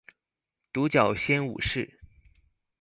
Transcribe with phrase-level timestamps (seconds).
[0.73, 1.99] 獨角仙武士